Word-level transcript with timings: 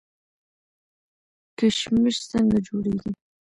کشمش 1.57 2.15
څنګه 2.31 2.57
جوړیږي؟ 2.67 3.11